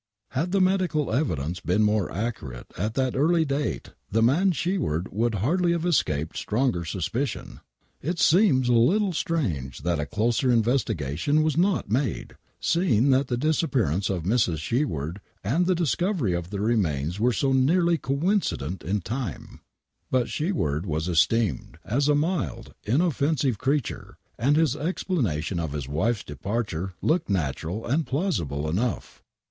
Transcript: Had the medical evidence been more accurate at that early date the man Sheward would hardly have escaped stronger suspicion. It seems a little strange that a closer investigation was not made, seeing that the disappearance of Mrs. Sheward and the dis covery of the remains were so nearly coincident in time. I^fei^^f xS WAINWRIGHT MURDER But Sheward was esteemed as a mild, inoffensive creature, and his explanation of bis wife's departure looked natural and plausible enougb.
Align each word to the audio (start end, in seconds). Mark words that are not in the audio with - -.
Had 0.29 0.51
the 0.51 0.59
medical 0.59 1.11
evidence 1.11 1.59
been 1.59 1.83
more 1.83 2.11
accurate 2.11 2.65
at 2.75 2.95
that 2.95 3.15
early 3.15 3.45
date 3.45 3.91
the 4.09 4.23
man 4.23 4.51
Sheward 4.51 5.11
would 5.13 5.35
hardly 5.35 5.73
have 5.73 5.85
escaped 5.85 6.37
stronger 6.37 6.83
suspicion. 6.83 7.59
It 8.01 8.17
seems 8.17 8.67
a 8.67 8.73
little 8.73 9.13
strange 9.13 9.83
that 9.83 9.99
a 9.99 10.07
closer 10.07 10.51
investigation 10.51 11.43
was 11.43 11.55
not 11.55 11.91
made, 11.91 12.33
seeing 12.59 13.11
that 13.11 13.27
the 13.27 13.37
disappearance 13.37 14.09
of 14.09 14.23
Mrs. 14.23 14.57
Sheward 14.57 15.21
and 15.43 15.67
the 15.67 15.75
dis 15.75 15.93
covery 15.93 16.35
of 16.35 16.49
the 16.49 16.61
remains 16.61 17.19
were 17.19 17.31
so 17.31 17.53
nearly 17.53 17.99
coincident 17.99 18.81
in 18.81 19.01
time. 19.01 19.31
I^fei^^f 19.31 19.35
xS 19.35 19.37
WAINWRIGHT 19.37 19.51
MURDER 19.51 19.61
But 20.09 20.27
Sheward 20.29 20.85
was 20.87 21.07
esteemed 21.09 21.77
as 21.85 22.09
a 22.09 22.15
mild, 22.15 22.73
inoffensive 22.85 23.59
creature, 23.59 24.17
and 24.39 24.55
his 24.55 24.75
explanation 24.75 25.59
of 25.59 25.73
bis 25.73 25.87
wife's 25.87 26.23
departure 26.23 26.95
looked 27.03 27.29
natural 27.29 27.85
and 27.85 28.07
plausible 28.07 28.63
enougb. 28.63 29.19